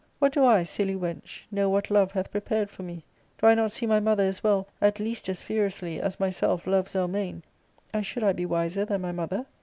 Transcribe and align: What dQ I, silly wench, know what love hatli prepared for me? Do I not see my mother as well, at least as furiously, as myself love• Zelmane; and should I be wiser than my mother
What 0.17 0.33
dQ 0.33 0.43
I, 0.47 0.63
silly 0.63 0.95
wench, 0.95 1.43
know 1.51 1.69
what 1.69 1.91
love 1.91 2.13
hatli 2.13 2.31
prepared 2.31 2.71
for 2.71 2.81
me? 2.81 3.03
Do 3.39 3.45
I 3.45 3.53
not 3.53 3.71
see 3.71 3.85
my 3.85 3.99
mother 3.99 4.23
as 4.23 4.43
well, 4.43 4.67
at 4.81 4.99
least 4.99 5.29
as 5.29 5.43
furiously, 5.43 6.01
as 6.01 6.19
myself 6.19 6.65
love• 6.65 6.87
Zelmane; 6.91 7.43
and 7.93 8.03
should 8.03 8.23
I 8.23 8.33
be 8.33 8.47
wiser 8.47 8.83
than 8.83 9.01
my 9.01 9.11
mother 9.11 9.45